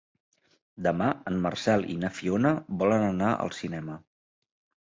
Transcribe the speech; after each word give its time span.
Demà 0.85 1.09
en 1.31 1.37
Marcel 1.43 1.85
i 1.97 1.97
na 2.05 2.11
Fiona 2.21 2.55
volen 2.81 3.07
anar 3.11 3.31
al 3.45 3.55
cinema. 3.59 4.01